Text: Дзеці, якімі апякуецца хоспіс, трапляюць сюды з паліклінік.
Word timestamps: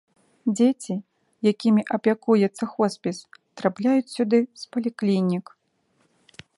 Дзеці, 0.57 0.95
якімі 1.51 1.81
апякуецца 1.99 2.63
хоспіс, 2.73 3.17
трапляюць 3.61 4.13
сюды 4.15 4.39
з 4.63 4.69
паліклінік. 4.75 5.45